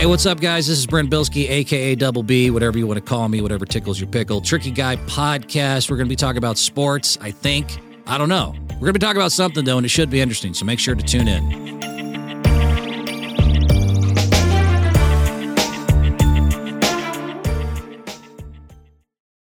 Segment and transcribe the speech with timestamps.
[0.00, 0.66] Hey, what's up, guys?
[0.66, 4.00] This is Brent Bielski, aka Double B, whatever you want to call me, whatever tickles
[4.00, 4.40] your pickle.
[4.40, 5.90] Tricky Guy podcast.
[5.90, 7.78] We're going to be talking about sports, I think.
[8.06, 8.54] I don't know.
[8.70, 10.78] We're going to be talking about something, though, and it should be interesting, so make
[10.78, 11.79] sure to tune in.